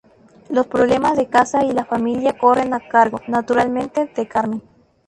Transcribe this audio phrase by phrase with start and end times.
[0.49, 4.63] Los problemas de casa y la familia corren a cargo, naturalmente, de Carmen.